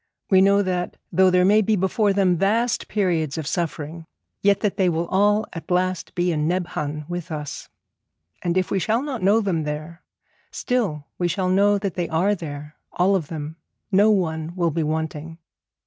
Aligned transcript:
We 0.31 0.41
know 0.41 0.63
that, 0.63 0.97
though 1.11 1.29
there 1.29 1.45
may 1.45 1.61
be 1.61 1.75
before 1.75 2.11
them 2.11 2.35
vast 2.37 2.87
periods 2.87 3.37
of 3.37 3.45
suffering, 3.45 4.07
yet 4.41 4.61
that 4.61 4.75
they 4.75 4.89
will 4.89 5.05
all 5.09 5.45
at 5.53 5.69
last 5.69 6.15
be 6.15 6.31
in 6.31 6.47
Nebhan 6.47 7.05
with 7.07 7.31
us. 7.31 7.69
And 8.41 8.57
if 8.57 8.71
we 8.71 8.79
shall 8.79 9.03
not 9.03 9.21
know 9.21 9.41
them 9.41 9.61
there, 9.61 10.01
still 10.49 11.05
we 11.19 11.27
shall 11.27 11.49
know 11.49 11.77
that 11.77 11.93
they 11.93 12.09
are 12.09 12.33
there, 12.33 12.77
all 12.93 13.15
of 13.15 13.27
them 13.27 13.57
not 13.91 14.09
one 14.09 14.55
will 14.55 14.71
be 14.71 14.81
wanting. 14.81 15.37